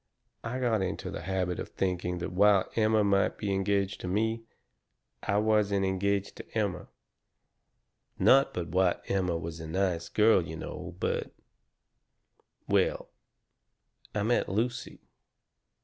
[0.43, 4.41] I got into the habit of thinking that while Emma might be engaged to me,
[5.21, 6.87] I wasn't engaged to Emma.
[8.17, 11.35] Not but what Emma was a nice girl, you know, but
[12.67, 13.09] "Well,
[14.15, 15.01] I met Lucy.